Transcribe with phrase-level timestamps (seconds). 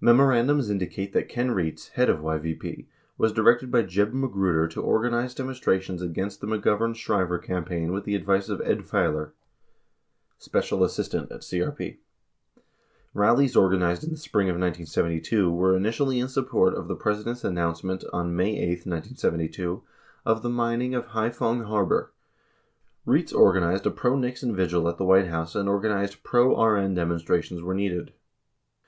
[0.00, 2.86] Memorandums indicate that Ken Rietz, head of YVP,
[3.18, 8.04] was directed by J eb Magruder to organize demonstrations against the McGovern Shriver campaign with
[8.04, 9.32] the advice of Ed Failor,
[10.38, 11.76] special assistant at CRP.
[11.76, 11.98] 44
[13.14, 18.04] Rallies organized in the spring of 1972 were initially in support of the President's announcement
[18.12, 19.82] on May 8, 1972,
[20.26, 22.12] of the mining of Hai phong Harbor.
[23.06, 26.94] Rietz organized a pro Nixon vigil at the White House 45 and organized "pro RN
[26.94, 28.12] demonstrations where needed."